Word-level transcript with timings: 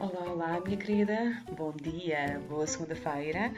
Olá, 0.00 0.30
olá, 0.30 0.60
minha 0.60 0.76
querida. 0.76 1.42
Bom 1.56 1.72
dia, 1.72 2.40
boa 2.48 2.64
segunda-feira. 2.68 3.52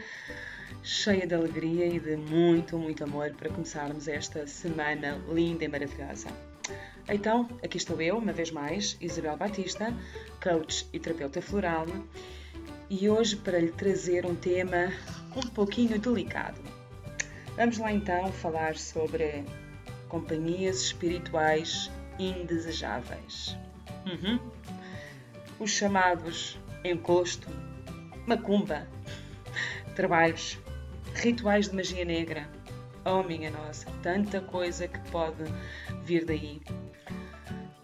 Cheia 0.83 1.27
de 1.27 1.35
alegria 1.35 1.85
e 1.87 2.01
de 2.01 2.17
muito, 2.17 2.79
muito 2.79 3.05
amor 3.05 3.31
para 3.35 3.51
começarmos 3.51 4.09
esta 4.09 4.47
semana 4.47 5.21
linda 5.29 5.67
e 5.67 5.69
maravilhosa. 5.69 6.29
Então, 7.07 7.47
aqui 7.63 7.77
estou 7.77 8.01
eu, 8.01 8.17
uma 8.17 8.33
vez 8.33 8.51
mais, 8.51 8.97
Isabel 9.03 9.37
Batista, 9.37 9.93
coach 10.43 10.89
e 10.95 10.99
terapeuta 10.99 11.43
floral, 11.43 11.87
e 12.89 13.11
hoje 13.11 13.37
para 13.37 13.59
lhe 13.59 13.73
trazer 13.73 14.25
um 14.25 14.35
tema 14.35 14.91
um 15.37 15.47
pouquinho 15.51 15.99
delicado. 15.99 16.63
Vamos 17.55 17.77
lá 17.77 17.93
então 17.93 18.33
falar 18.33 18.79
sobre 18.79 19.45
companhias 20.09 20.81
espirituais 20.81 21.91
indesejáveis. 22.19 23.59
Uhum. 24.07 24.41
Os 25.61 25.73
chamados 25.73 26.59
encosto, 26.83 27.47
macumba, 28.27 28.89
trabalhos, 29.95 30.59
rituais 31.15 31.69
de 31.69 31.77
magia 31.77 32.03
negra. 32.03 32.49
Oh, 33.05 33.23
minha 33.23 33.51
nossa, 33.51 33.91
tanta 34.03 34.41
coisa 34.41 34.89
que 34.89 34.99
pode 35.11 35.45
vir 36.03 36.25
daí. 36.25 36.63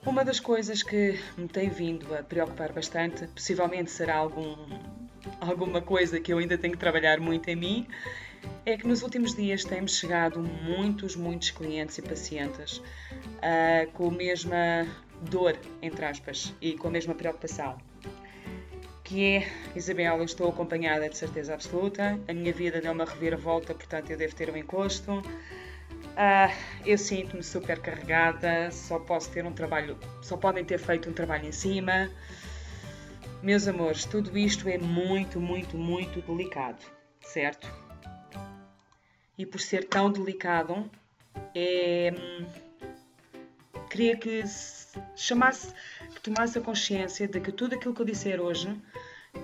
Uma 0.07 0.25
das 0.25 0.41
coisas 0.41 0.83
que 0.83 1.21
me 1.37 1.49
tem 1.49 1.69
vindo 1.69 2.15
a 2.15 2.23
preocupar 2.23 2.73
bastante, 2.73 3.27
possivelmente 3.27 3.91
será 3.91 4.17
algum, 4.17 4.57
alguma 5.39 5.83
coisa 5.83 6.19
que 6.19 6.33
eu 6.33 6.39
ainda 6.39 6.57
tenho 6.57 6.73
que 6.73 6.81
trabalhar 6.81 7.21
muito 7.21 7.47
em 7.51 7.57
mim, 7.57 7.87
é 8.65 8.79
que 8.79 8.87
nos 8.87 9.03
últimos 9.03 9.35
dias 9.35 9.65
temos 9.65 9.99
chegado 9.99 10.41
muitos, 10.41 11.15
muitos 11.15 11.51
clientes 11.51 11.99
e 11.99 12.03
pacientes 12.03 12.79
uh, 12.79 13.91
com 13.93 14.09
a 14.09 14.13
mesma 14.13 14.87
dor, 15.23 15.59
entre 15.83 16.05
aspas, 16.05 16.55
e 16.61 16.75
com 16.77 16.89
a 16.89 16.91
mesma 16.91 17.15
preocupação. 17.15 17.77
Que 19.03 19.37
é, 19.37 19.53
Isabel, 19.75 20.19
eu 20.19 20.25
estou 20.25 20.49
acompanhada 20.49 21.09
de 21.09 21.17
certeza 21.17 21.55
absoluta, 21.55 22.19
a 22.27 22.33
minha 22.33 22.53
vida 22.53 22.81
deu 22.81 22.93
uma 22.93 23.05
reviravolta, 23.05 23.73
portanto 23.75 24.11
eu 24.11 24.17
devo 24.17 24.35
ter 24.35 24.51
um 24.51 24.57
encosto. 24.57 25.23
Uh, 26.17 26.53
eu 26.85 26.97
sinto-me 26.97 27.43
super 27.43 27.79
carregada, 27.79 28.71
só 28.71 28.99
posso 28.99 29.31
ter 29.31 29.45
um 29.45 29.53
trabalho, 29.53 29.99
só 30.23 30.37
podem 30.37 30.65
ter 30.65 30.79
feito 30.79 31.09
um 31.09 31.13
trabalho 31.13 31.47
em 31.47 31.53
cima. 31.53 32.11
Meus 33.43 33.69
amores, 33.69 34.05
tudo 34.07 34.37
isto 34.37 34.69
é 34.69 34.79
muito, 34.79 35.39
muito, 35.39 35.77
muito 35.77 36.21
delicado, 36.23 36.83
certo? 37.21 37.71
E 39.39 39.45
por 39.45 39.61
ser 39.61 39.85
tão 39.85 40.11
delicado, 40.11 40.91
é, 41.55 42.13
queria 43.91 44.17
que 44.17 44.43
chamasse, 45.15 45.73
que 46.15 46.21
tomasse 46.21 46.59
a 46.59 46.61
consciência 46.61 47.27
de 47.27 47.41
que 47.41 47.53
tudo 47.53 47.75
aquilo 47.75 47.95
que 47.95 48.03
eu 48.03 48.07
disser 48.07 48.41
hoje 48.41 48.69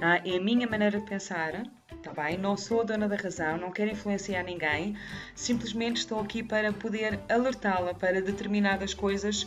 tá, 0.01 0.17
é 0.25 0.37
a 0.37 0.41
minha 0.41 0.67
maneira 0.69 0.99
de 0.99 1.07
pensar, 1.07 1.65
tá 2.03 2.13
bem? 2.13 2.39
Não 2.39 2.57
sou 2.57 2.81
a 2.81 2.85
dona 2.85 3.09
da 3.09 3.17
razão, 3.17 3.57
não 3.57 3.71
quero 3.71 3.91
influenciar 3.91 4.43
ninguém, 4.43 4.97
simplesmente 5.35 5.99
estou 5.99 6.21
aqui 6.21 6.43
para 6.43 6.73
poder 6.73 7.21
alertá-la 7.29 7.95
para 7.95 8.21
determinadas 8.21 8.95
coisas 8.95 9.47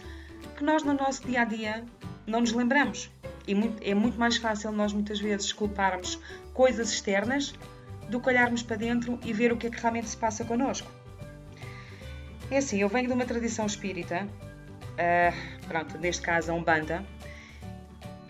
que 0.55 0.63
nós 0.63 0.83
no 0.83 0.93
nosso 0.93 1.25
dia 1.25 1.41
a 1.41 1.45
dia 1.45 1.83
não 2.25 2.41
nos 2.41 2.51
lembramos. 2.51 3.11
E 3.47 3.53
muito, 3.53 3.83
é 3.83 3.93
muito 3.93 4.17
mais 4.17 4.37
fácil 4.37 4.71
nós 4.71 4.91
muitas 4.91 5.19
vezes 5.19 5.53
culparmos 5.53 6.19
coisas 6.53 6.91
externas 6.91 7.53
do 8.09 8.19
que 8.19 8.29
olharmos 8.29 8.63
para 8.63 8.75
dentro 8.75 9.19
e 9.23 9.33
ver 9.33 9.51
o 9.51 9.57
que 9.57 9.67
é 9.67 9.69
que 9.69 9.79
realmente 9.79 10.09
se 10.09 10.17
passa 10.17 10.43
connosco. 10.43 10.89
É 12.49 12.57
assim, 12.57 12.79
eu 12.79 12.89
venho 12.89 13.07
de 13.07 13.13
uma 13.13 13.25
tradição 13.25 13.65
espírita 13.65 14.27
uh, 14.95 15.67
pronto, 15.67 15.97
neste 15.97 16.21
caso 16.21 16.51
a 16.51 16.55
Umbanda, 16.55 17.05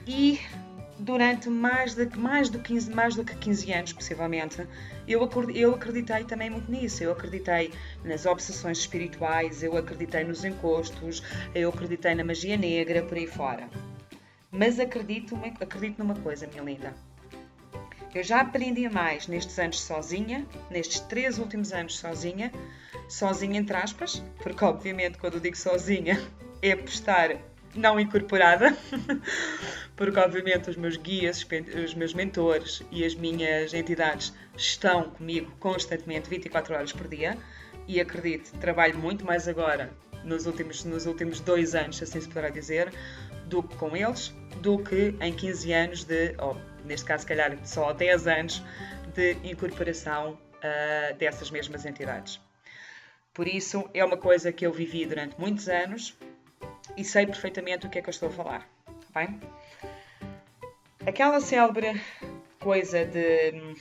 e 0.07 0.39
durante 0.99 1.49
mais 1.49 1.93
de, 1.93 2.05
mais, 2.17 2.49
do 2.49 2.59
15, 2.59 2.91
mais 2.91 3.15
do 3.15 3.23
que 3.23 3.35
15 3.35 3.73
anos, 3.73 3.93
possivelmente, 3.93 4.65
eu, 5.07 5.29
eu 5.53 5.75
acreditei 5.75 6.23
também 6.23 6.49
muito 6.49 6.71
nisso. 6.71 7.03
Eu 7.03 7.11
acreditei 7.11 7.71
nas 8.03 8.25
obsessões 8.25 8.79
espirituais, 8.79 9.63
eu 9.63 9.75
acreditei 9.77 10.23
nos 10.23 10.43
encostos, 10.43 11.21
eu 11.53 11.69
acreditei 11.69 12.15
na 12.15 12.23
magia 12.23 12.57
negra, 12.57 13.03
por 13.03 13.17
aí 13.17 13.27
fora. 13.27 13.69
Mas 14.51 14.79
acredito, 14.79 15.35
acredito 15.59 15.99
numa 15.99 16.15
coisa, 16.15 16.47
minha 16.47 16.63
linda. 16.63 16.93
Eu 18.13 18.23
já 18.23 18.39
aprendi 18.39 18.87
mais 18.87 19.27
nestes 19.27 19.59
anos 19.59 19.81
sozinha, 19.81 20.45
nestes 20.71 21.01
três 21.01 21.37
últimos 21.37 21.73
anos 21.73 21.97
sozinha, 21.97 22.49
sozinha 23.09 23.59
entre 23.59 23.75
aspas, 23.75 24.23
porque 24.41 24.63
obviamente 24.63 25.17
quando 25.17 25.33
eu 25.33 25.39
digo 25.41 25.57
sozinha 25.57 26.17
é 26.69 26.75
por 26.75 26.89
estar 26.89 27.37
não 27.75 27.99
incorporada, 27.99 28.75
porque 29.95 30.17
obviamente 30.19 30.69
os 30.69 30.75
meus 30.75 30.97
guias, 30.97 31.45
os 31.83 31.93
meus 31.93 32.13
mentores 32.13 32.81
e 32.91 33.05
as 33.05 33.13
minhas 33.13 33.73
entidades 33.73 34.33
estão 34.57 35.11
comigo 35.11 35.51
constantemente 35.59 36.29
24 36.29 36.73
horas 36.73 36.91
por 36.91 37.07
dia 37.07 37.37
e 37.87 37.99
acredito, 37.99 38.51
trabalho 38.59 38.97
muito 38.97 39.23
mais 39.23 39.47
agora 39.47 39.91
nos 40.23 40.47
últimos, 40.47 40.83
nos 40.85 41.05
últimos 41.05 41.39
dois 41.39 41.75
anos, 41.75 42.01
assim 42.01 42.19
se 42.19 42.27
poderá 42.27 42.49
dizer, 42.49 42.91
do 43.45 43.61
que 43.61 43.75
com 43.75 43.95
eles, 43.95 44.33
do 44.61 44.79
que 44.79 45.13
em 45.21 45.31
15 45.31 45.71
anos 45.71 46.03
de, 46.03 46.33
ou 46.39 46.57
neste 46.83 47.05
caso, 47.05 47.21
se 47.21 47.27
calhar 47.27 47.55
só 47.63 47.93
10 47.93 48.27
anos 48.27 48.63
de 49.13 49.33
incorporação 49.43 50.31
uh, 50.31 51.15
dessas 51.17 51.51
mesmas 51.51 51.85
entidades. 51.85 52.39
Por 53.35 53.47
isso, 53.47 53.87
é 53.93 54.03
uma 54.03 54.17
coisa 54.17 54.51
que 54.51 54.65
eu 54.65 54.71
vivi 54.71 55.05
durante 55.05 55.39
muitos 55.39 55.67
anos, 55.67 56.17
e 56.95 57.03
sei 57.03 57.25
perfeitamente 57.25 57.87
o 57.87 57.89
que 57.89 57.99
é 57.99 58.01
que 58.01 58.09
eu 58.09 58.11
estou 58.11 58.29
a 58.29 58.31
falar. 58.31 58.69
Bem? 59.13 59.39
Aquela 61.05 61.39
célebre 61.39 62.01
coisa 62.59 63.05
de 63.05 63.75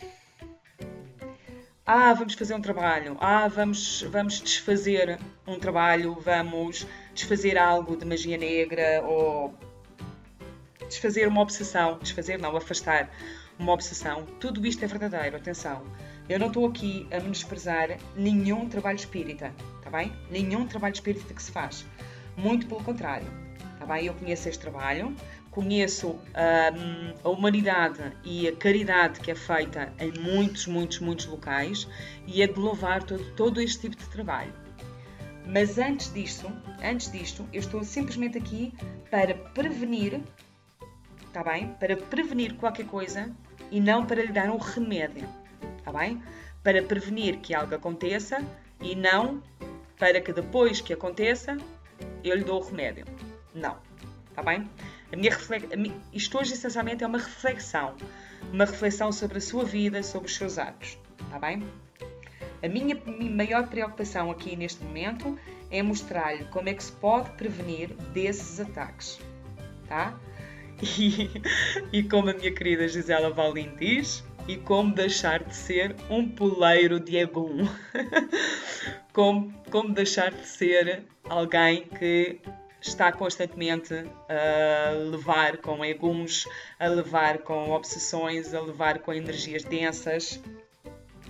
ah, 1.86 2.14
vamos 2.14 2.32
fazer 2.32 2.54
um 2.54 2.62
trabalho, 2.62 3.16
ah, 3.20 3.46
vamos, 3.46 4.02
vamos 4.10 4.40
desfazer 4.40 5.18
um 5.46 5.58
trabalho, 5.58 6.14
vamos 6.18 6.86
desfazer 7.12 7.58
algo 7.58 7.94
de 7.94 8.06
magia 8.06 8.38
negra 8.38 9.02
ou 9.04 9.54
desfazer 10.88 11.28
uma 11.28 11.42
obsessão, 11.42 11.98
desfazer 11.98 12.38
não, 12.38 12.56
afastar 12.56 13.10
uma 13.58 13.72
obsessão. 13.72 14.24
Tudo 14.40 14.66
isto 14.66 14.82
é 14.82 14.88
verdadeiro, 14.88 15.36
atenção. 15.36 15.84
Eu 16.26 16.38
não 16.38 16.46
estou 16.46 16.66
aqui 16.66 17.06
a 17.10 17.20
menosprezar 17.20 17.98
nenhum 18.16 18.66
trabalho 18.66 18.96
espírita, 18.96 19.52
está 19.76 19.90
bem? 19.90 20.10
Nenhum 20.30 20.66
trabalho 20.66 20.94
espírita 20.94 21.34
que 21.34 21.42
se 21.42 21.52
faz. 21.52 21.84
Muito 22.36 22.66
pelo 22.66 22.82
contrário. 22.82 23.26
Tá 23.78 23.86
bem? 23.86 24.06
Eu 24.06 24.14
conheço 24.14 24.48
este 24.48 24.60
trabalho, 24.60 25.14
conheço 25.50 26.08
um, 26.08 27.14
a 27.22 27.28
humanidade 27.28 28.00
e 28.24 28.48
a 28.48 28.56
caridade 28.56 29.20
que 29.20 29.30
é 29.30 29.34
feita 29.34 29.92
em 29.98 30.12
muitos, 30.20 30.66
muitos, 30.66 30.98
muitos 30.98 31.26
locais 31.26 31.86
e 32.26 32.42
é 32.42 32.46
de 32.46 32.58
louvar 32.58 33.02
todo, 33.02 33.24
todo 33.34 33.60
este 33.60 33.82
tipo 33.82 33.96
de 33.96 34.08
trabalho. 34.08 34.52
Mas 35.46 35.78
antes 35.78 36.12
disto, 36.12 36.50
antes 36.82 37.12
disto, 37.12 37.46
eu 37.52 37.60
estou 37.60 37.84
simplesmente 37.84 38.38
aqui 38.38 38.72
para 39.10 39.34
prevenir, 39.34 40.20
tá 41.32 41.44
bem? 41.44 41.68
Para 41.78 41.96
prevenir 41.96 42.54
qualquer 42.54 42.86
coisa 42.86 43.30
e 43.70 43.80
não 43.80 44.06
para 44.06 44.22
lhe 44.22 44.32
dar 44.32 44.50
um 44.50 44.56
remédio, 44.56 45.28
tá 45.84 45.92
bem? 45.92 46.22
Para 46.62 46.82
prevenir 46.82 47.36
que 47.38 47.54
algo 47.54 47.74
aconteça 47.74 48.42
e 48.80 48.96
não 48.96 49.42
para 49.98 50.20
que 50.20 50.32
depois 50.32 50.80
que 50.80 50.92
aconteça 50.92 51.56
eu 52.22 52.36
lhe 52.36 52.44
dou 52.44 52.60
o 52.60 52.64
remédio. 52.64 53.04
Não. 53.54 53.76
Está 54.30 54.42
bem? 54.42 54.68
A 55.12 55.16
minha 55.16 55.30
reflex... 55.30 55.68
Isto 56.12 56.38
hoje 56.38 56.54
essencialmente 56.54 57.04
é 57.04 57.06
uma 57.06 57.18
reflexão. 57.18 57.94
Uma 58.52 58.64
reflexão 58.64 59.12
sobre 59.12 59.38
a 59.38 59.40
sua 59.40 59.64
vida, 59.64 60.02
sobre 60.02 60.28
os 60.28 60.34
seus 60.34 60.58
atos. 60.58 60.98
Está 61.20 61.38
bem? 61.38 61.62
A 62.62 62.68
minha 62.68 62.98
maior 63.30 63.68
preocupação 63.68 64.30
aqui 64.30 64.56
neste 64.56 64.82
momento 64.82 65.38
é 65.70 65.82
mostrar-lhe 65.82 66.44
como 66.46 66.68
é 66.68 66.74
que 66.74 66.82
se 66.82 66.92
pode 66.92 67.30
prevenir 67.32 67.90
desses 68.12 68.60
ataques. 68.60 69.20
Tá? 69.88 70.18
E, 70.82 71.30
e 71.92 72.02
como 72.02 72.28
a 72.28 72.34
minha 72.34 72.52
querida 72.52 72.88
Gisela 72.88 73.30
Valim 73.30 73.70
diz, 73.78 74.24
e 74.48 74.56
como 74.56 74.92
deixar 74.92 75.44
de 75.44 75.54
ser 75.54 75.94
um 76.10 76.28
poleiro 76.28 76.98
de 76.98 77.18
agum. 77.20 77.66
como, 79.12 79.54
como 79.70 79.94
deixar 79.94 80.32
de 80.32 80.46
ser 80.46 81.04
alguém 81.28 81.86
que 81.86 82.40
está 82.80 83.10
constantemente 83.10 83.94
a 84.28 84.90
levar 85.10 85.56
com 85.58 85.84
eguns, 85.84 86.46
a 86.78 86.86
levar 86.86 87.38
com 87.38 87.70
obsessões, 87.70 88.52
a 88.52 88.60
levar 88.60 88.98
com 88.98 89.12
energias 89.12 89.64
densas. 89.64 90.40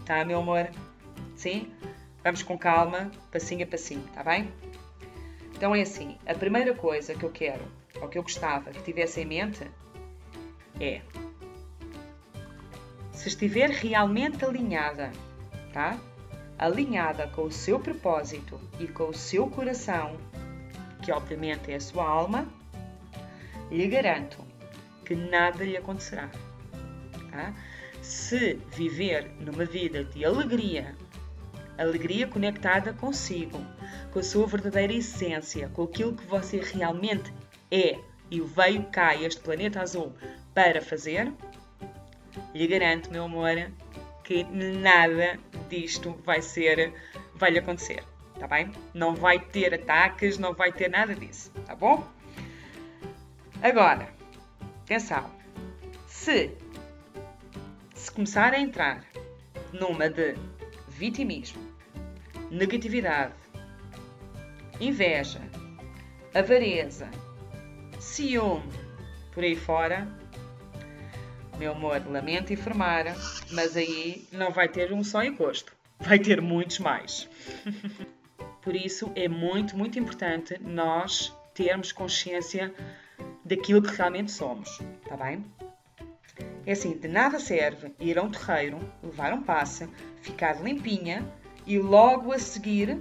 Tá, 0.04 0.24
meu 0.24 0.40
amor? 0.40 0.70
Sim? 1.36 1.72
Vamos 2.22 2.42
com 2.42 2.58
calma, 2.58 3.10
passinho 3.30 3.64
a 3.64 3.68
passinho, 3.68 4.04
tá 4.14 4.22
bem? 4.22 4.52
Então 5.52 5.74
é 5.74 5.82
assim, 5.82 6.18
a 6.26 6.34
primeira 6.34 6.74
coisa 6.74 7.14
que 7.14 7.24
eu 7.24 7.30
quero, 7.30 7.64
ou 8.00 8.08
que 8.08 8.18
eu 8.18 8.22
gostava 8.22 8.70
que 8.70 8.82
tivesse 8.82 9.20
em 9.20 9.26
mente, 9.26 9.70
é 10.80 11.00
se 13.12 13.28
estiver 13.28 13.70
realmente 13.70 14.44
alinhada, 14.44 15.12
tá? 15.72 15.98
Alinhada 16.64 17.28
com 17.28 17.42
o 17.42 17.52
seu 17.52 17.78
propósito 17.78 18.60
e 18.78 18.86
com 18.86 19.08
o 19.08 19.14
seu 19.14 19.48
coração, 19.48 20.16
que 21.02 21.12
obviamente 21.12 21.70
é 21.70 21.76
a 21.76 21.80
sua 21.80 22.06
alma, 22.06 22.46
lhe 23.70 23.86
garanto 23.86 24.38
que 25.04 25.14
nada 25.14 25.64
lhe 25.64 25.76
acontecerá. 25.76 26.30
Tá? 27.30 27.54
Se 28.00 28.54
viver 28.74 29.30
numa 29.40 29.64
vida 29.64 30.04
de 30.04 30.24
alegria, 30.24 30.94
alegria 31.76 32.26
conectada 32.26 32.92
consigo, 32.92 33.58
com 34.12 34.18
a 34.18 34.22
sua 34.22 34.46
verdadeira 34.46 34.92
essência, 34.92 35.68
com 35.70 35.82
aquilo 35.82 36.14
que 36.14 36.26
você 36.26 36.60
realmente 36.60 37.32
é 37.70 37.98
e 38.30 38.40
veio 38.40 38.84
cá 38.84 39.14
este 39.14 39.40
planeta 39.40 39.80
azul 39.80 40.12
para 40.54 40.80
fazer, 40.80 41.32
lhe 42.54 42.66
garanto, 42.66 43.10
meu 43.10 43.24
amor, 43.24 43.70
que 44.22 44.44
nada 44.44 45.38
disto 45.68 46.12
vai 46.24 46.42
ser, 46.42 46.92
vai 47.34 47.50
lhe 47.50 47.58
acontecer, 47.58 48.02
tá 48.38 48.46
bem? 48.46 48.70
Não 48.92 49.14
vai 49.14 49.38
ter 49.38 49.74
ataques, 49.74 50.38
não 50.38 50.54
vai 50.54 50.72
ter 50.72 50.88
nada 50.88 51.14
disso, 51.14 51.50
tá 51.66 51.74
bom? 51.74 52.06
Agora, 53.62 54.08
atenção, 54.82 55.30
se, 56.06 56.50
se 57.94 58.10
começar 58.10 58.52
a 58.52 58.60
entrar 58.60 59.04
numa 59.72 60.08
de 60.08 60.34
vitimismo, 60.88 61.62
negatividade, 62.50 63.34
inveja, 64.80 65.40
avareza, 66.34 67.10
ciúme, 67.98 68.70
por 69.32 69.42
aí 69.42 69.56
fora, 69.56 70.06
meu 71.58 71.72
amor, 71.72 72.02
lamento 72.06 72.52
informar, 72.52 73.04
mas 73.50 73.76
aí 73.76 74.26
não 74.32 74.50
vai 74.50 74.68
ter 74.68 74.92
um 74.92 75.04
só 75.04 75.22
encosto, 75.22 75.72
vai 75.98 76.18
ter 76.18 76.40
muitos 76.40 76.78
mais. 76.78 77.28
Por 78.62 78.74
isso 78.74 79.12
é 79.14 79.28
muito, 79.28 79.76
muito 79.76 79.98
importante 79.98 80.58
nós 80.60 81.34
termos 81.52 81.92
consciência 81.92 82.72
daquilo 83.44 83.82
que 83.82 83.94
realmente 83.94 84.32
somos, 84.32 84.80
tá 85.06 85.16
bem? 85.16 85.44
É 86.66 86.72
assim, 86.72 86.96
de 86.96 87.08
nada 87.08 87.38
serve 87.38 87.94
ir 88.00 88.18
a 88.18 88.22
um 88.22 88.30
terreiro, 88.30 88.78
levar 89.02 89.34
um 89.34 89.42
passe, 89.42 89.88
ficar 90.22 90.62
limpinha 90.62 91.24
e 91.66 91.78
logo 91.78 92.32
a 92.32 92.38
seguir 92.38 92.98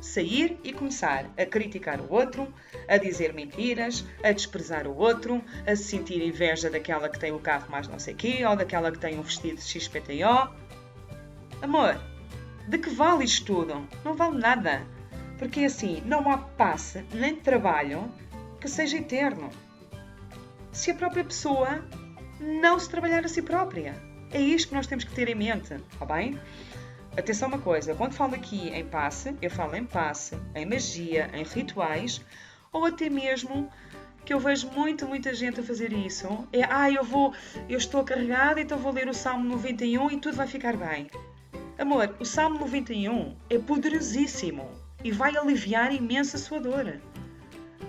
sair 0.00 0.58
e 0.62 0.72
começar 0.72 1.26
a 1.36 1.44
criticar 1.44 2.00
o 2.00 2.12
outro, 2.12 2.52
a 2.86 2.96
dizer 2.96 3.32
mentiras, 3.32 4.04
a 4.22 4.32
desprezar 4.32 4.86
o 4.86 4.96
outro, 4.96 5.42
a 5.66 5.74
sentir 5.76 6.22
inveja 6.22 6.70
daquela 6.70 7.08
que 7.08 7.18
tem 7.18 7.32
o 7.32 7.38
carro 7.38 7.70
mais 7.70 7.88
não 7.88 7.98
sei 7.98 8.14
quê 8.14 8.44
ou 8.46 8.56
daquela 8.56 8.92
que 8.92 8.98
tem 8.98 9.18
um 9.18 9.22
vestido 9.22 9.60
XPTO. 9.60 10.52
Amor, 11.62 12.00
de 12.68 12.78
que 12.78 12.90
vale 12.90 13.24
isto 13.24 13.46
tudo? 13.46 13.88
Não 14.04 14.14
vale 14.14 14.38
nada. 14.38 14.82
Porque 15.38 15.60
assim, 15.60 16.02
não 16.04 16.28
há 16.30 16.38
passe 16.38 17.04
nem 17.12 17.36
trabalho 17.36 18.10
que 18.60 18.68
seja 18.68 18.96
eterno. 18.96 19.50
Se 20.72 20.90
a 20.90 20.94
própria 20.94 21.24
pessoa 21.24 21.84
não 22.40 22.78
se 22.78 22.88
trabalhar 22.88 23.24
a 23.24 23.28
si 23.28 23.42
própria. 23.42 23.94
É 24.30 24.40
isto 24.40 24.68
que 24.68 24.74
nós 24.74 24.86
temos 24.86 25.04
que 25.04 25.14
ter 25.14 25.28
em 25.28 25.34
mente, 25.34 25.74
está 25.74 26.04
bem? 26.04 26.38
Atenção 27.16 27.48
uma 27.48 27.58
coisa, 27.58 27.94
quando 27.94 28.12
falo 28.12 28.34
aqui 28.34 28.68
em 28.68 28.84
passe, 28.84 29.34
eu 29.42 29.50
falo 29.50 29.74
em 29.74 29.84
passe, 29.84 30.38
em 30.54 30.64
magia, 30.64 31.30
em 31.34 31.42
rituais, 31.42 32.24
ou 32.72 32.84
até 32.84 33.10
mesmo 33.10 33.68
que 34.24 34.34
eu 34.34 34.38
vejo 34.38 34.68
muito, 34.68 35.06
muita 35.06 35.32
gente 35.34 35.60
a 35.60 35.62
fazer 35.62 35.92
isso. 35.92 36.46
É, 36.52 36.62
ah, 36.64 36.90
eu 36.90 37.02
vou, 37.02 37.34
eu 37.68 37.78
estou 37.78 38.04
carregada, 38.04 38.60
então 38.60 38.78
vou 38.78 38.92
ler 38.92 39.08
o 39.08 39.14
Salmo 39.14 39.44
91 39.48 40.10
e 40.10 40.20
tudo 40.20 40.36
vai 40.36 40.46
ficar 40.46 40.76
bem. 40.76 41.10
Amor, 41.78 42.14
o 42.20 42.24
Salmo 42.24 42.58
91 42.58 43.34
é 43.48 43.58
poderosíssimo 43.58 44.68
e 45.02 45.10
vai 45.10 45.36
aliviar 45.36 45.94
imenso 45.94 46.36
a 46.36 46.38
sua 46.38 46.60
dor. 46.60 47.00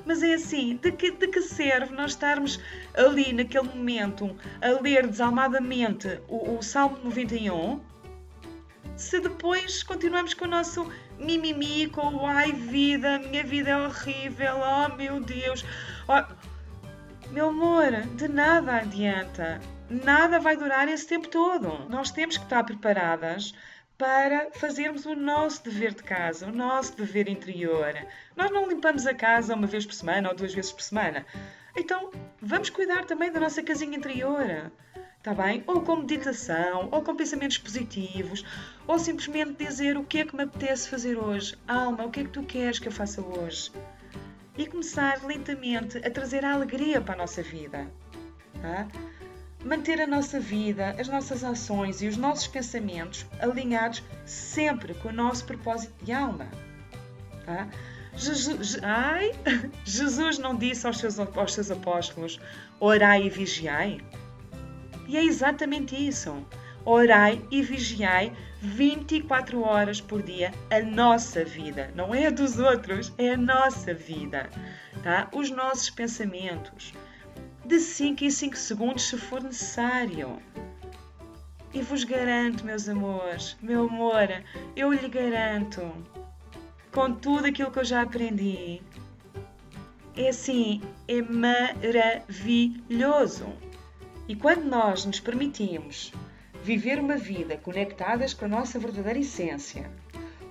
Mas 0.06 0.24
é 0.24 0.33
assim, 0.33 0.80
de 0.81 0.92
que, 0.92 1.12
de 1.12 1.27
que 1.27 1.42
serve 1.42 1.94
nós 1.94 2.12
estarmos 2.12 2.60
ali 2.94 3.33
naquele 3.33 3.68
momento 3.68 4.36
a 4.62 4.81
ler 4.81 5.07
desalmadamente 5.07 6.22
o, 6.27 6.57
o 6.57 6.63
Salmo 6.63 6.98
91 7.04 7.80
se 9.00 9.22
depois 9.22 9.81
continuamos 9.81 10.34
com 10.34 10.44
o 10.44 10.50
nosso 10.50 10.92
mimimi, 11.18 11.88
com 11.88 12.16
o 12.16 12.25
ai 12.25 12.51
vida, 12.51 13.18
minha 13.18 13.46
vida 13.46 13.69
é 13.69 13.78
horrível, 13.78 14.56
oh 14.57 14.96
meu 14.98 15.22
Deus. 15.22 15.63
Oh, 16.06 17.31
meu 17.31 17.48
amor, 17.48 17.92
de 18.16 18.28
nada 18.28 18.75
adianta. 18.75 19.62
Nada 19.90 20.38
vai 20.38 20.57
durar 20.57 20.90
esse 20.90 21.07
tempo 21.07 21.30
todo. 21.30 21.88
Nós 21.90 22.12
temos 22.12 22.38
que 22.38 22.44
estar 22.44 22.62
preparadas 22.66 23.54
para 23.98 24.51
fazermos 24.51 25.06
o 25.06 25.16
nosso 25.16 25.63
dever 25.63 25.94
de 25.94 26.04
casa, 26.04 26.48
o 26.48 26.51
nosso 26.51 26.98
dever 26.98 27.30
interior. 27.30 27.94
Nós 28.36 28.51
não 28.51 28.68
limpamos 28.68 29.07
a 29.07 29.13
casa 29.13 29.56
uma 29.56 29.66
vez 29.66 29.86
por 29.86 29.94
semana 29.94 30.28
ou 30.28 30.36
duas 30.36 30.54
vezes 30.54 30.74
por 30.74 30.81
semana. 30.81 31.25
Então, 31.78 32.12
vamos 32.42 32.69
cuidar 32.69 33.06
também 33.06 33.31
da 33.31 33.40
nossa 33.40 33.63
casinha 33.63 33.98
interior. 33.98 34.69
Está 35.19 35.33
bem? 35.33 35.62
Ou 35.68 35.81
com 35.81 35.98
meditação, 35.98 36.88
ou 36.94 37.01
com 37.01 37.13
pensamentos 37.13 37.57
positivos, 37.57 38.45
ou 38.88 38.98
simplesmente 38.98 39.66
dizer 39.66 39.98
o 39.98 40.04
que 40.06 40.19
é 40.19 40.25
que 40.25 40.33
me 40.33 40.44
apetece 40.44 40.88
fazer 40.88 41.18
hoje. 41.18 41.57
Alma, 41.68 42.06
o 42.06 42.10
que 42.10 42.21
é 42.21 42.24
que 42.24 42.30
tu 42.30 42.42
queres 42.44 42.80
que 42.80 42.88
eu 42.88 42.92
faça 42.92 43.21
hoje? 43.21 43.69
E 44.57 44.66
começar 44.66 45.21
lentamente 45.25 45.98
a 45.98 46.10
trazer 46.10 46.45
a 46.45 46.54
alegria 46.54 47.01
para 47.01 47.16
a 47.16 47.18
nossa 47.18 47.44
vida. 47.44 47.86
Tá? 48.62 48.88
Manter 49.66 50.00
a 50.00 50.07
nossa 50.07 50.39
vida, 50.39 50.95
as 50.98 51.10
nossas 51.10 51.44
ações 51.44 52.01
e 52.01 52.07
os 52.07 52.15
nossos 52.15 52.48
pensamentos 52.48 53.25
alinhados 53.42 54.01
sempre 54.25 54.94
com 54.94 55.10
o 55.10 55.13
nosso 55.13 55.44
propósito 55.44 55.94
de 56.01 56.13
alma. 56.13 56.48
Tá? 57.45 57.68
Jesus, 58.15 58.77
ai, 58.81 59.33
Jesus 59.83 60.38
não 60.38 60.56
disse 60.56 60.88
aos 60.88 60.98
seus, 60.98 61.19
aos 61.19 61.54
seus 61.54 61.69
apóstolos: 61.69 62.39
orai 62.80 63.24
e 63.24 63.30
vigiai? 63.30 64.00
E 65.10 65.18
é 65.18 65.26
exatamente 65.26 65.96
isso. 65.96 66.46
Orai 66.86 67.44
e 67.50 67.64
vigiai 67.64 68.32
24 68.62 69.60
horas 69.60 70.00
por 70.00 70.22
dia 70.22 70.52
a 70.70 70.82
nossa 70.82 71.44
vida. 71.44 71.92
Não 71.96 72.14
é 72.14 72.28
a 72.28 72.30
dos 72.30 72.60
outros, 72.60 73.12
é 73.18 73.32
a 73.32 73.38
nossa 73.38 73.92
vida. 73.92 74.48
Tá? 75.02 75.28
Os 75.34 75.50
nossos 75.50 75.90
pensamentos. 75.90 76.94
De 77.66 77.80
5 77.80 78.24
em 78.24 78.30
5 78.30 78.56
segundos, 78.56 79.10
se 79.10 79.18
for 79.18 79.42
necessário. 79.42 80.38
E 81.74 81.82
vos 81.82 82.04
garanto, 82.04 82.64
meus 82.64 82.88
amores, 82.88 83.58
meu 83.64 83.88
amor, 83.88 84.28
eu 84.76 84.94
lhe 84.94 85.10
garanto, 85.10 85.92
com 86.92 87.14
tudo 87.14 87.48
aquilo 87.48 87.72
que 87.72 87.80
eu 87.80 87.86
já 87.86 88.04
aprendi, 88.04 88.80
é 90.16 90.30
assim, 90.30 90.84
é 91.08 91.20
maravilhoso. 91.24 93.48
E 94.29 94.36
quando 94.36 94.63
nós 94.63 95.05
nos 95.05 95.19
permitimos 95.19 96.13
viver 96.62 97.00
uma 97.00 97.17
vida 97.17 97.57
conectadas 97.57 98.31
com 98.31 98.45
a 98.45 98.48
nossa 98.48 98.77
verdadeira 98.77 99.17
essência, 99.17 99.89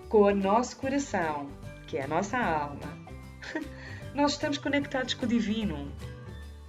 com 0.08 0.22
o 0.22 0.34
nosso 0.34 0.76
coração, 0.78 1.48
que 1.86 1.96
é 1.96 2.02
a 2.02 2.08
nossa 2.08 2.36
alma, 2.36 2.98
nós 4.16 4.32
estamos 4.32 4.58
conectados 4.58 5.14
com 5.14 5.26
o 5.26 5.28
divino. 5.28 5.92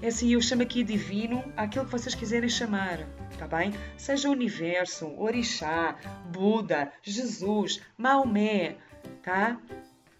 É 0.03 0.09
assim, 0.09 0.33
eu 0.33 0.39
chamo 0.39 0.61
aqui 0.61 0.83
divino 0.83 1.43
aquilo 1.57 1.85
que 1.85 1.91
vocês 1.91 2.13
quiserem 2.13 2.47
chamar, 2.47 2.99
tá 3.39 3.47
bem? 3.47 3.73
Seja 3.97 4.29
o 4.29 4.31
universo, 4.31 5.11
Orixá, 5.17 5.95
Buda, 6.31 6.93
Jesus, 7.01 7.81
Maomé, 7.97 8.77
tá? 9.23 9.57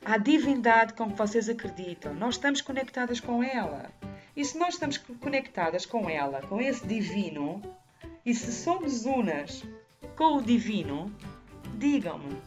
A 0.04 0.18
divindade 0.18 0.96
com 0.96 1.12
que 1.12 1.18
vocês 1.20 1.50
acreditam, 1.50 2.16
nós 2.16 2.34
estamos 2.34 2.62
conectadas 2.62 3.20
com 3.20 3.44
ela. 3.44 3.92
E 4.40 4.46
se 4.46 4.58
nós 4.58 4.76
estamos 4.76 4.98
conectadas 4.98 5.86
com 5.86 6.10
ela, 6.10 6.42
com 6.44 6.62
esse 6.62 6.88
divino, 6.88 7.62
e 8.26 8.34
se 8.34 8.54
somos 8.54 9.04
unas 9.04 9.66
com 10.16 10.38
o 10.38 10.42
divino, 10.42 11.14
digam-me, 11.76 12.38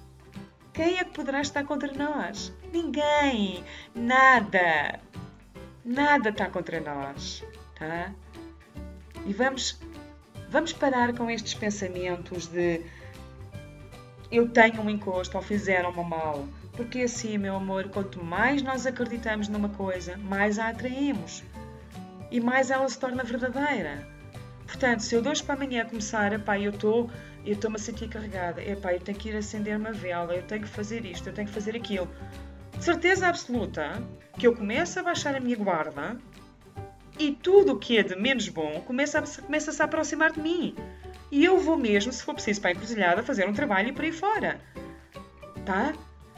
quem 0.72 0.96
é 0.96 1.04
que 1.04 1.10
poderá 1.10 1.42
estar 1.42 1.64
contra 1.64 1.92
nós? 1.92 2.50
Ninguém! 2.72 3.62
Nada! 3.94 5.00
Nada 5.84 6.30
está 6.30 6.48
contra 6.48 6.80
nós, 6.80 7.44
tá? 7.78 8.10
E 9.26 9.34
vamos, 9.34 9.78
vamos 10.48 10.72
parar 10.72 11.14
com 11.14 11.30
estes 11.30 11.52
pensamentos 11.52 12.46
de 12.46 12.80
eu 14.30 14.48
tenho 14.48 14.80
um 14.80 14.88
encosto 14.88 15.36
ou 15.36 15.42
fizeram-me 15.42 16.02
mal. 16.02 16.48
Porque 16.74 17.02
assim, 17.02 17.36
meu 17.36 17.56
amor, 17.56 17.90
quanto 17.90 18.24
mais 18.24 18.62
nós 18.62 18.86
acreditamos 18.86 19.46
numa 19.46 19.68
coisa, 19.68 20.16
mais 20.16 20.58
a 20.58 20.70
atraímos 20.70 21.44
e 22.32 22.40
mais 22.40 22.70
ela 22.70 22.88
se 22.88 22.98
torna 22.98 23.22
verdadeira. 23.22 24.08
Portanto, 24.66 25.00
se 25.00 25.14
eu 25.14 25.22
hoje 25.22 25.42
para 25.42 25.54
amanhã 25.54 25.84
começar, 25.84 26.32
epá, 26.32 26.58
eu 26.58 26.70
estou 26.70 27.10
eu 27.44 27.54
estou-me 27.54 27.76
a 27.76 27.78
sentir 27.78 28.08
carregada, 28.08 28.62
epá, 28.62 28.94
eu 28.94 29.00
tenho 29.00 29.18
que 29.18 29.28
ir 29.28 29.36
acender 29.36 29.76
uma 29.76 29.92
vela, 29.92 30.34
eu 30.34 30.42
tenho 30.44 30.62
que 30.62 30.68
fazer 30.68 31.04
isto, 31.04 31.28
eu 31.28 31.32
tenho 31.32 31.48
que 31.48 31.52
fazer 31.52 31.76
aquilo. 31.76 32.08
De 32.78 32.84
certeza 32.84 33.26
absoluta 33.26 34.02
que 34.38 34.46
eu 34.46 34.54
começo 34.54 34.98
a 34.98 35.02
baixar 35.02 35.34
a 35.34 35.40
minha 35.40 35.56
guarda 35.56 36.16
e 37.18 37.32
tudo 37.32 37.72
o 37.72 37.78
que 37.78 37.98
é 37.98 38.02
de 38.02 38.16
menos 38.16 38.48
bom 38.48 38.80
começa 38.86 39.18
a, 39.18 39.42
começa 39.42 39.72
-se 39.72 39.82
a 39.82 39.84
aproximar 39.84 40.32
de 40.32 40.40
mim. 40.40 40.74
E 41.30 41.44
eu 41.44 41.58
vou 41.58 41.76
mesmo, 41.76 42.12
se 42.12 42.22
for 42.22 42.34
preciso 42.34 42.60
para 42.60 42.70
a 42.70 42.72
encruzilhada, 42.72 43.22
fazer 43.22 43.48
um 43.48 43.52
trabalho 43.52 43.88
e 43.88 43.92
por 43.92 44.04
aí 44.04 44.12
fora. 44.12 44.60
Tá? 45.66 45.92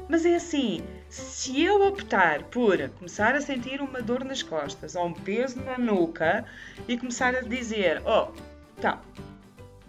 Mas 0.08 0.24
é 0.24 0.36
assim, 0.36 0.82
se 1.14 1.62
eu 1.62 1.86
optar 1.86 2.42
por 2.44 2.76
começar 2.98 3.36
a 3.36 3.40
sentir 3.40 3.80
uma 3.80 4.02
dor 4.02 4.24
nas 4.24 4.42
costas 4.42 4.96
ou 4.96 5.06
um 5.06 5.12
peso 5.12 5.60
na 5.62 5.78
nuca 5.78 6.44
e 6.88 6.98
começar 6.98 7.36
a 7.36 7.40
dizer, 7.40 8.02
oh, 8.04 8.32
tá, 8.80 9.00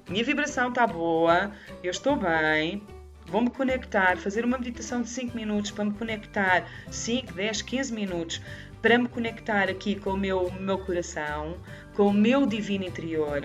minha 0.08 0.24
vibração 0.24 0.70
está 0.70 0.86
boa, 0.86 1.52
eu 1.84 1.90
estou 1.90 2.16
bem, 2.16 2.84
vou-me 3.26 3.50
conectar, 3.50 4.18
fazer 4.18 4.46
uma 4.46 4.60
meditação 4.60 5.02
de 5.02 5.10
5 5.10 5.36
minutos 5.36 5.72
para 5.72 5.86
me 5.86 5.94
conectar, 5.94 6.70
5, 6.92 7.34
10, 7.34 7.62
15 7.64 7.94
minutos, 7.94 8.42
para 8.80 9.00
me 9.00 9.08
conectar 9.08 9.68
aqui 9.68 10.00
com 10.00 10.12
o 10.12 10.18
meu, 10.18 10.52
meu 10.52 10.78
coração, 10.78 11.58
com 11.96 12.04
o 12.04 12.14
meu 12.14 12.46
divino 12.46 12.86
interior. 12.86 13.42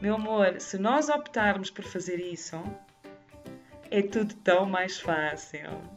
Meu 0.00 0.14
amor, 0.14 0.62
se 0.62 0.78
nós 0.78 1.10
optarmos 1.10 1.68
por 1.68 1.84
fazer 1.84 2.18
isso, 2.20 2.58
é 3.90 4.00
tudo 4.00 4.34
tão 4.36 4.64
mais 4.64 4.98
fácil. 4.98 5.95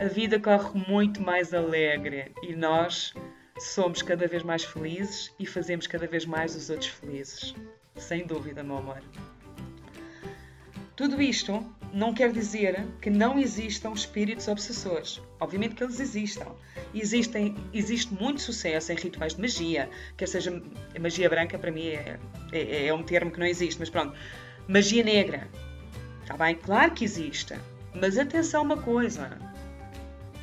A 0.00 0.06
vida 0.06 0.38
corre 0.38 0.78
muito 0.86 1.20
mais 1.20 1.52
alegre 1.52 2.30
e 2.40 2.54
nós 2.54 3.12
somos 3.58 4.00
cada 4.00 4.28
vez 4.28 4.44
mais 4.44 4.62
felizes 4.62 5.34
e 5.40 5.44
fazemos 5.44 5.88
cada 5.88 6.06
vez 6.06 6.24
mais 6.24 6.54
os 6.54 6.70
outros 6.70 6.88
felizes. 6.88 7.52
Sem 7.96 8.24
dúvida, 8.24 8.62
meu 8.62 8.76
amor. 8.76 9.02
Tudo 10.94 11.20
isto 11.20 11.68
não 11.92 12.14
quer 12.14 12.30
dizer 12.30 12.86
que 13.00 13.10
não 13.10 13.40
existam 13.40 13.92
espíritos 13.92 14.46
obsessores. 14.46 15.20
Obviamente 15.40 15.74
que 15.74 15.82
eles 15.82 15.98
existam. 15.98 16.46
Existem, 16.94 17.56
existe 17.74 18.14
muito 18.14 18.40
sucesso 18.40 18.92
em 18.92 18.94
rituais 18.94 19.34
de 19.34 19.40
magia, 19.40 19.90
quer 20.16 20.28
seja 20.28 20.62
magia 21.00 21.28
branca, 21.28 21.58
para 21.58 21.72
mim 21.72 21.88
é, 21.88 22.20
é, 22.52 22.86
é 22.86 22.94
um 22.94 23.02
termo 23.02 23.32
que 23.32 23.40
não 23.40 23.46
existe, 23.46 23.80
mas 23.80 23.90
pronto. 23.90 24.16
Magia 24.68 25.02
negra. 25.02 25.48
Está 26.22 26.36
bem? 26.36 26.54
Claro 26.54 26.92
que 26.92 27.04
existe. 27.04 27.54
Mas 27.92 28.16
atenção 28.16 28.62
uma 28.62 28.76
coisa. 28.76 29.57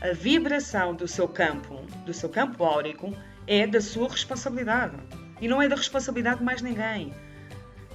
A 0.06 0.14
vibração 0.14 0.94
do 0.94 1.08
seu 1.08 1.28
campo, 1.28 1.78
do 2.06 2.14
seu 2.14 2.30
campo 2.30 2.64
áurico, 2.64 3.12
é 3.48 3.66
da 3.66 3.82
sua 3.82 4.08
responsabilidade. 4.08 4.96
E 5.42 5.48
não 5.48 5.60
é 5.60 5.68
da 5.68 5.76
responsabilidade 5.76 6.38
de 6.38 6.44
mais 6.44 6.62
ninguém. 6.62 7.12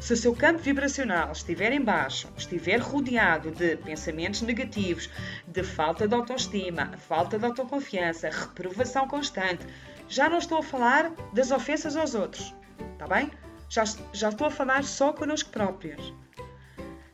Se 0.01 0.15
o 0.15 0.17
seu 0.17 0.35
campo 0.35 0.59
vibracional 0.59 1.31
estiver 1.31 1.71
em 1.71 1.81
baixo, 1.81 2.29
estiver 2.37 2.79
rodeado 2.79 3.53
de 3.53 3.77
pensamentos 3.77 4.43
negativos, 4.43 5.09
de 5.47 5.63
falta 5.63 6.09
de 6.09 6.13
autoestima, 6.13 6.91
falta 6.97 7.39
de 7.39 7.45
autoconfiança, 7.45 8.29
reprovação 8.29 9.07
constante, 9.07 9.65
já 10.09 10.29
não 10.29 10.39
estou 10.39 10.59
a 10.59 10.65
falar 10.65 11.13
das 11.33 11.53
ofensas 11.53 11.97
aos 11.97 12.17
outros, 12.17 12.53
está 12.93 13.07
bem? 13.07 13.31
Já, 13.69 13.85
já 14.13 14.31
estou 14.31 14.49
a 14.49 14.51
falar 14.51 14.83
só 14.83 15.13
connosco 15.13 15.51
próprios. 15.51 16.13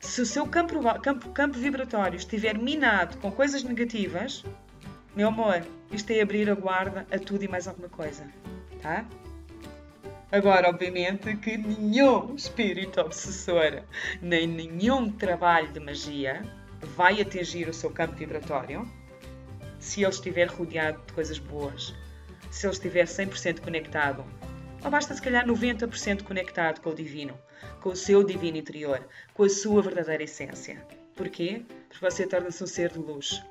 Se 0.00 0.22
o 0.22 0.26
seu 0.26 0.46
campo, 0.46 0.80
campo, 1.02 1.28
campo 1.32 1.58
vibratório 1.58 2.16
estiver 2.16 2.56
minado 2.56 3.18
com 3.18 3.30
coisas 3.30 3.62
negativas, 3.62 4.42
meu 5.16 5.28
amor, 5.28 5.66
isto 5.90 6.11
é 6.11 6.20
abrir 6.20 6.50
a 6.50 6.54
guarda 6.54 7.06
a 7.11 7.18
tudo 7.18 7.42
e 7.42 7.49
mais 7.49 7.66
alguma 7.66 7.88
coisa, 7.88 8.30
tá? 8.82 9.06
Agora, 10.30 10.68
obviamente, 10.68 11.35
que 11.38 11.56
nenhum 11.56 12.35
espírito 12.35 13.00
obsessor, 13.00 13.82
nem 14.20 14.46
nenhum 14.46 15.11
trabalho 15.11 15.73
de 15.73 15.80
magia 15.80 16.42
vai 16.94 17.18
atingir 17.23 17.66
o 17.66 17.73
seu 17.73 17.90
campo 17.90 18.14
vibratório 18.14 18.87
se 19.78 20.02
ele 20.02 20.11
estiver 20.11 20.49
rodeado 20.49 21.00
de 21.06 21.14
coisas 21.14 21.38
boas, 21.38 21.94
se 22.50 22.66
ele 22.66 22.75
estiver 22.75 23.06
100% 23.06 23.61
conectado, 23.61 24.23
ou 24.85 24.90
basta 24.90 25.14
se 25.14 25.23
calhar 25.23 25.46
90% 25.46 26.25
conectado 26.25 26.82
com 26.82 26.90
o 26.90 26.94
divino, 26.94 27.38
com 27.80 27.88
o 27.88 27.96
seu 27.96 28.23
divino 28.23 28.58
interior, 28.58 29.02
com 29.32 29.44
a 29.44 29.49
sua 29.49 29.80
verdadeira 29.80 30.25
essência. 30.25 30.85
Porquê? 31.14 31.62
Porque 31.88 32.04
você 32.04 32.26
torna-se 32.26 32.62
um 32.62 32.66
ser 32.66 32.92
de 32.92 32.99
luz 32.99 33.42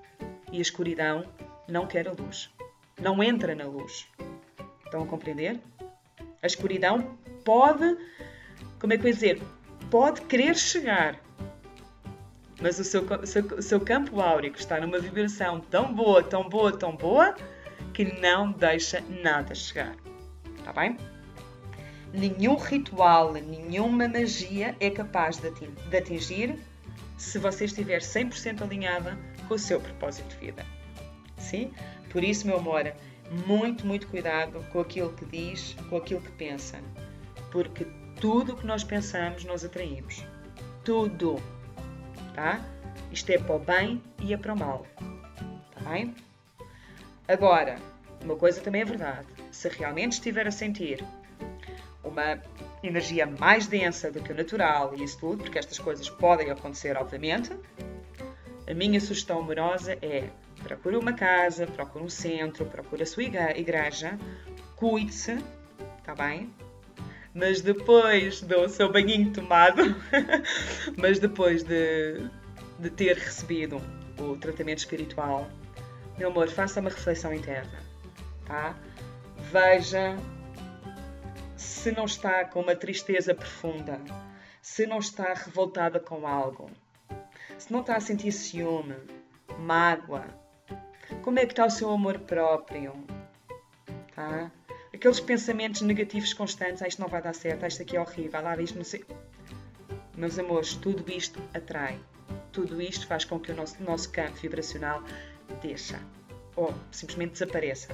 e 0.52 0.60
a 0.60 0.62
escuridão 0.62 1.26
não 1.68 1.86
quer 1.86 2.08
a 2.08 2.12
luz, 2.12 2.50
não 3.00 3.24
entra 3.24 3.56
na 3.56 3.66
luz. 3.66 4.08
Estão 4.86 5.04
a 5.04 5.08
compreender? 5.08 5.60
A 6.42 6.48
escuridão 6.48 7.18
pode, 7.44 7.98
como 8.80 8.94
é 8.94 8.98
que 8.98 9.04
eu 9.04 9.08
ia 9.08 9.14
dizer, 9.14 9.42
pode 9.90 10.22
querer 10.22 10.56
chegar, 10.56 11.20
mas 12.62 12.80
o 12.80 12.84
seu, 12.84 13.04
seu, 13.26 13.62
seu 13.62 13.80
campo 13.82 14.22
áurico 14.22 14.58
está 14.58 14.80
numa 14.80 15.00
vibração 15.00 15.60
tão 15.60 15.94
boa, 15.94 16.24
tão 16.24 16.48
boa, 16.48 16.72
tão 16.72 16.96
boa, 16.96 17.36
que 17.94 18.20
não 18.20 18.52
deixa 18.52 19.02
nada 19.22 19.54
chegar. 19.54 19.96
Está 20.58 20.74
bem? 20.74 20.98
Nenhum 22.14 22.56
ritual, 22.56 23.34
nenhuma 23.34 24.08
magia 24.08 24.76
é 24.80 24.90
capaz 24.90 25.38
de 25.38 25.98
atingir 25.98 26.58
se 27.18 27.38
você 27.40 27.66
estiver 27.66 28.00
100% 28.00 28.62
alinhada 28.62 29.18
com 29.48 29.56
o 29.56 29.60
seu 29.60 29.80
propósito 29.80 30.28
de 30.30 30.38
vida. 30.38 30.75
Sim? 31.56 31.72
Por 32.10 32.24
isso, 32.24 32.46
meu 32.46 32.58
amor, 32.58 32.94
muito, 33.48 33.88
muito 33.88 34.08
cuidado 34.08 34.64
com 34.72 34.80
aquilo 34.82 35.14
que 35.14 35.26
diz, 35.26 35.76
com 35.90 35.98
aquilo 35.98 36.22
que 36.22 36.32
pensa, 36.34 36.80
porque 37.52 37.88
tudo 38.20 38.54
o 38.54 38.58
que 38.58 38.66
nós 38.66 38.84
pensamos 38.84 39.46
nós 39.46 39.64
atraímos. 39.64 40.24
Tudo. 40.84 41.42
Tá? 42.34 42.64
Isto 43.12 43.30
é 43.32 43.38
para 43.38 43.56
o 43.56 43.60
bem 43.60 44.04
e 44.22 44.34
é 44.34 44.38
para 44.38 44.54
o 44.54 44.58
mal. 44.58 44.86
Tá 45.74 45.90
bem? 45.90 46.14
Agora, 47.28 47.78
uma 48.24 48.36
coisa 48.36 48.60
também 48.60 48.82
é 48.82 48.86
verdade. 48.86 49.28
Se 49.52 49.70
realmente 49.70 50.14
estiver 50.14 50.46
a 50.48 50.52
sentir 50.52 51.04
uma 52.04 52.42
energia 52.84 53.26
mais 53.26 53.66
densa 53.66 54.12
do 54.12 54.22
que 54.22 54.32
o 54.32 54.36
natural 54.36 54.94
e 54.96 55.04
isso 55.04 55.20
tudo, 55.20 55.44
porque 55.44 55.58
estas 55.58 55.80
coisas 55.80 56.10
podem 56.10 56.52
acontecer, 56.52 56.98
obviamente, 56.98 57.52
a 58.70 58.74
minha 58.74 59.00
sugestão 59.00 59.40
amorosa 59.40 59.98
é 60.02 60.30
Procure 60.66 60.98
uma 60.98 61.14
casa, 61.14 61.68
procure 61.68 62.04
um 62.04 62.10
centro, 62.10 62.66
procure 62.66 63.04
a 63.04 63.06
sua 63.06 63.22
igreja, 63.22 64.18
cuide-se, 64.76 65.38
está 66.00 66.16
bem? 66.16 66.52
Mas 67.36 67.62
depois 67.62 68.42
do 68.42 68.68
seu 68.68 68.92
banhinho 68.92 69.32
tomado, 69.32 69.84
mas 70.98 71.20
depois 71.20 71.62
de, 71.62 72.28
de 72.80 72.90
ter 72.90 73.16
recebido 73.16 73.80
o 74.20 74.36
tratamento 74.38 74.80
espiritual, 74.80 75.48
meu 76.18 76.30
amor, 76.30 76.50
faça 76.50 76.80
uma 76.80 76.90
reflexão 76.90 77.32
interna, 77.32 77.80
tá? 78.48 78.76
Veja 79.52 80.18
se 81.56 81.92
não 81.92 82.06
está 82.06 82.44
com 82.44 82.62
uma 82.62 82.76
tristeza 82.76 83.36
profunda, 83.36 84.02
se 84.64 84.88
não 84.88 84.98
está 84.98 85.32
revoltada 85.32 86.00
com 86.00 86.26
algo, 86.26 86.72
se 87.56 87.72
não 87.72 87.82
está 87.82 87.98
a 87.98 88.00
sentir 88.00 88.32
ciúme, 88.32 88.96
mágoa, 89.60 90.26
como 91.26 91.40
é 91.40 91.46
que 91.48 91.54
está 91.54 91.66
o 91.66 91.72
seu 91.72 91.90
amor 91.90 92.20
próprio? 92.20 92.94
Tá? 94.16 94.52
Aqueles 94.94 95.20
pensamentos 95.20 95.82
negativos 95.82 96.32
constantes, 96.36 96.84
ah, 96.84 96.88
isto 96.88 97.02
não 97.02 97.08
vai 97.08 97.20
dar 97.20 97.34
certo, 97.34 97.64
ah, 97.64 97.68
isto 97.68 97.82
aqui 97.82 97.98
é 97.98 98.00
horrível, 98.00 98.48
ah, 98.48 98.62
isto 98.62 98.78
não 98.78 98.86
sei. 98.86 99.04
Meus 100.16 100.38
amores, 100.38 100.76
tudo 100.76 101.12
isto 101.12 101.42
atrai. 101.52 102.00
Tudo 102.52 102.80
isto 102.80 103.08
faz 103.08 103.26
com 103.26 103.40
que 103.40 103.52
o 103.52 103.56
nosso, 103.56 103.82
nosso 103.82 104.12
campo 104.12 104.36
vibracional 104.36 105.04
deixa 105.64 106.00
ou 106.56 106.72
simplesmente 106.92 107.32
desapareça. 107.32 107.92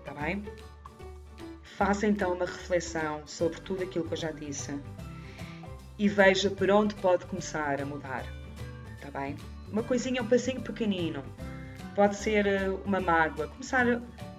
Está 0.00 0.12
bem? 0.12 0.44
Faça 1.62 2.06
então 2.06 2.34
uma 2.34 2.44
reflexão 2.44 3.26
sobre 3.26 3.58
tudo 3.62 3.84
aquilo 3.84 4.06
que 4.06 4.12
eu 4.12 4.18
já 4.18 4.30
disse 4.30 4.78
e 5.98 6.10
veja 6.10 6.50
por 6.50 6.70
onde 6.70 6.94
pode 6.96 7.24
começar 7.24 7.80
a 7.80 7.86
mudar. 7.86 8.26
Está 8.96 9.18
bem? 9.18 9.34
Uma 9.72 9.82
coisinha, 9.82 10.22
um 10.22 10.28
passinho 10.28 10.60
pequenino 10.60 11.24
pode 11.96 12.14
ser 12.14 12.46
eh, 12.46 12.68
uma 12.84 13.00
mágoa, 13.00 13.48
começar 13.48 13.86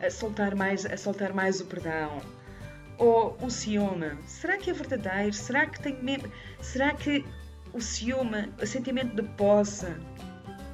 a 0.01 0.09
soltar 0.11 0.55
mais, 0.55 0.85
a 0.85 0.95
soltar 0.95 1.33
mais 1.33 1.59
o 1.59 1.65
perdão. 1.65 2.21
Ou 2.99 3.35
o 3.41 3.49
ciúme. 3.49 4.11
Será 4.27 4.57
que 4.57 4.69
é 4.69 4.73
verdadeiro? 4.73 5.33
Será 5.33 5.65
que 5.65 5.81
tem 5.81 6.01
mesmo. 6.01 6.31
Será 6.61 6.93
que 6.93 7.25
o 7.73 7.81
ciúme, 7.81 8.53
o 8.61 8.65
sentimento 8.65 9.15
de 9.15 9.23
posse, 9.35 9.87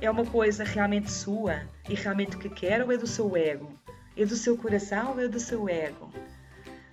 é 0.02 0.12
uma 0.12 0.26
coisa 0.26 0.64
realmente 0.64 1.10
sua 1.10 1.62
e 1.90 1.96
realmente 1.96 2.38
que 2.38 2.50
quer 2.50 2.84
ou 2.84 2.92
é 2.92 2.98
do 2.98 3.08
seu 3.08 3.36
ego? 3.36 3.72
É 4.16 4.26
do 4.26 4.36
seu 4.36 4.58
coração 4.58 5.14
ou 5.14 5.20
é 5.22 5.28
do 5.28 5.40
seu 5.40 5.68
ego? 5.68 6.12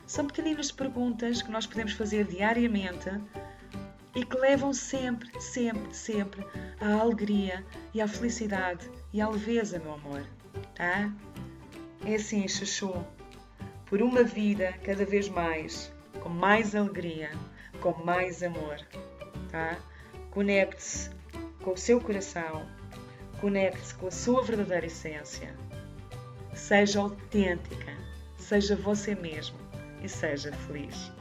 São 0.07 0.27
pequeninas 0.27 0.71
perguntas 0.71 1.43
que 1.43 1.51
nós 1.51 1.67
podemos 1.67 1.93
fazer 1.93 2.25
diariamente 2.25 3.11
e 4.15 4.25
que 4.25 4.37
levam 4.37 4.73
sempre, 4.73 5.41
sempre, 5.41 5.95
sempre 5.95 6.45
à 6.81 7.01
alegria 7.01 7.65
e 7.95 8.01
à 8.01 8.09
felicidade 8.09 8.91
e 9.13 9.21
à 9.21 9.29
leveza, 9.29 9.79
meu 9.79 9.95
amor, 9.95 10.25
tá? 10.75 11.13
É 12.05 12.15
assim, 12.15 12.47
Chuchu, 12.49 13.05
por 13.87 14.03
uma 14.03 14.23
vida 14.23 14.73
cada 14.85 15.05
vez 15.05 15.29
mais, 15.29 15.93
com 16.21 16.29
mais 16.29 16.75
alegria, 16.75 17.31
com 17.81 17.93
mais 18.05 18.43
amor, 18.43 18.79
tá? 19.51 19.79
Conecte-se 20.31 21.11
com 21.63 21.73
o 21.73 21.77
seu 21.77 22.01
coração, 22.01 22.67
conecte-se 23.41 23.95
com 23.95 24.07
a 24.07 24.11
sua 24.11 24.43
verdadeira 24.43 24.87
essência. 24.87 25.55
Seja 26.55 27.01
autêntica, 27.01 27.97
seja 28.39 28.77
você 28.77 29.15
mesmo 29.15 29.59
e 30.03 30.09
seja 30.09 30.53
feliz. 30.53 31.13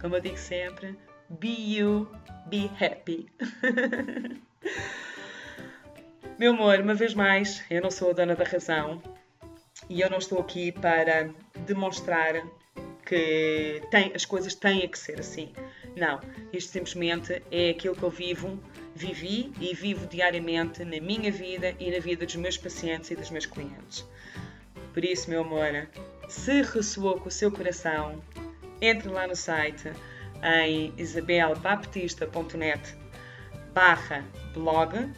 Como 0.00 0.16
eu 0.16 0.20
digo 0.20 0.36
sempre, 0.36 0.96
be 1.30 1.76
you, 1.76 2.08
be 2.48 2.70
happy. 2.80 3.28
Meu 6.38 6.52
amor, 6.52 6.80
uma 6.80 6.94
vez 6.94 7.14
mais, 7.14 7.62
eu 7.70 7.80
não 7.80 7.90
sou 7.90 8.10
a 8.10 8.12
dona 8.12 8.34
da 8.34 8.44
razão 8.44 9.00
e 9.88 10.00
eu 10.00 10.10
não 10.10 10.18
estou 10.18 10.40
aqui 10.40 10.72
para 10.72 11.30
demonstrar 11.66 12.34
que 13.06 13.82
tem, 13.90 14.12
as 14.14 14.24
coisas 14.24 14.54
têm 14.54 14.88
que 14.88 14.98
ser 14.98 15.20
assim. 15.20 15.52
Não, 15.96 16.20
isto 16.52 16.72
simplesmente 16.72 17.42
é 17.50 17.70
aquilo 17.70 17.94
que 17.94 18.02
eu 18.02 18.10
vivo, 18.10 18.58
vivi 18.94 19.52
e 19.60 19.74
vivo 19.74 20.06
diariamente 20.06 20.84
na 20.84 21.00
minha 21.00 21.30
vida 21.30 21.74
e 21.78 21.90
na 21.90 21.98
vida 21.98 22.24
dos 22.24 22.36
meus 22.36 22.56
pacientes 22.56 23.10
e 23.10 23.16
dos 23.16 23.30
meus 23.30 23.46
clientes. 23.46 24.04
Por 24.92 25.04
isso, 25.04 25.30
meu 25.30 25.42
amor, 25.42 25.88
se 26.28 26.62
ressoou 26.62 27.20
com 27.20 27.28
o 27.28 27.32
seu 27.32 27.50
coração, 27.52 28.20
entre 28.80 29.08
lá 29.08 29.26
no 29.26 29.36
site 29.36 29.92
em 30.44 30.92
isabelbaptista.net 30.96 32.96
barra 33.72 34.24
blog 34.52 35.10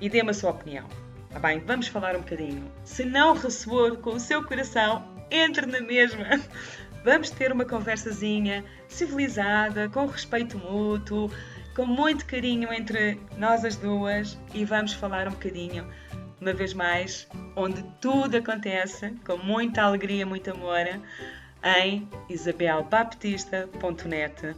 e 0.00 0.08
dê-me 0.08 0.30
a 0.30 0.34
sua 0.34 0.50
opinião. 0.50 0.86
Tá 1.30 1.38
bem? 1.38 1.60
Vamos 1.60 1.88
falar 1.88 2.16
um 2.16 2.20
bocadinho. 2.20 2.70
Se 2.84 3.04
não 3.04 3.34
ressoou 3.34 3.96
com 3.96 4.10
o 4.10 4.20
seu 4.20 4.44
coração, 4.44 5.04
entre 5.30 5.66
na 5.66 5.80
mesma. 5.80 6.26
Vamos 7.02 7.30
ter 7.30 7.50
uma 7.50 7.64
conversazinha 7.64 8.62
civilizada, 8.86 9.88
com 9.88 10.04
respeito 10.04 10.58
mútuo, 10.58 11.30
com 11.74 11.86
muito 11.86 12.26
carinho 12.26 12.70
entre 12.72 13.18
nós 13.38 13.64
as 13.64 13.76
duas 13.76 14.38
e 14.52 14.66
vamos 14.66 14.92
falar 14.92 15.26
um 15.26 15.30
bocadinho, 15.30 15.90
uma 16.38 16.52
vez 16.52 16.74
mais, 16.74 17.26
onde 17.56 17.82
tudo 18.02 18.36
acontece 18.36 19.12
com 19.24 19.38
muita 19.38 19.80
alegria, 19.80 20.26
muito 20.26 20.50
amor, 20.50 21.00
em 21.62 22.08
isabelbaptista.net 22.28 24.56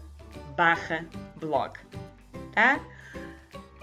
barra 0.56 1.04
blog. 1.36 1.78
Tá? 2.52 2.80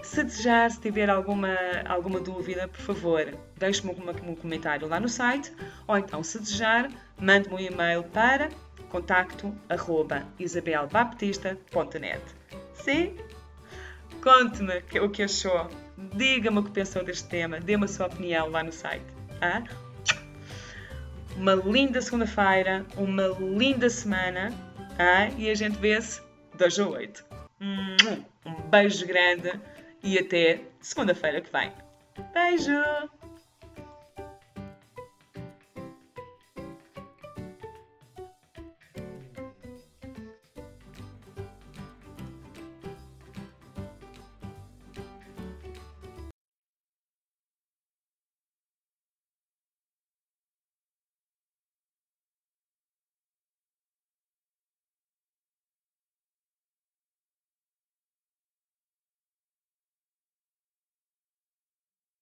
Se 0.02 0.24
desejar, 0.24 0.68
se 0.70 0.80
tiver 0.80 1.10
alguma, 1.10 1.54
alguma 1.86 2.20
dúvida, 2.20 2.66
por 2.66 2.80
favor, 2.80 3.36
deixe-me 3.56 3.92
um 3.92 4.34
comentário 4.34 4.88
lá 4.88 4.98
no 4.98 5.08
site 5.08 5.52
ou 5.86 5.98
então, 5.98 6.22
se 6.22 6.38
desejar, 6.38 6.90
mande-me 7.18 7.54
um 7.54 7.58
e-mail 7.58 8.02
para 8.04 8.48
contacto 8.88 9.54
arroba 9.68 10.26
isabelbaptista.net 10.38 12.22
Sim? 12.74 13.16
Conte-me 14.22 14.82
o 15.00 15.08
que 15.08 15.22
achou. 15.22 15.68
Diga-me 16.14 16.58
o 16.58 16.62
que 16.62 16.70
pensou 16.70 17.04
deste 17.04 17.28
tema. 17.28 17.60
Dê-me 17.60 17.84
a 17.84 17.88
sua 17.88 18.06
opinião 18.06 18.50
lá 18.50 18.62
no 18.62 18.72
site. 18.72 19.04
Ah? 19.40 19.62
Uma 21.36 21.54
linda 21.54 22.00
segunda-feira, 22.00 22.84
uma 22.96 23.28
linda 23.38 23.88
semana 23.88 24.52
ah? 24.98 25.28
e 25.38 25.50
a 25.50 25.54
gente 25.54 25.78
vê-se 25.78 26.20
2 26.56 26.78
a 26.78 26.88
8. 26.88 27.24
Um 27.60 28.54
beijo 28.70 29.06
grande 29.06 29.52
e 30.02 30.18
até 30.18 30.60
segunda-feira 30.80 31.40
que 31.40 31.50
vem. 31.52 31.72
Beijo! 32.32 33.19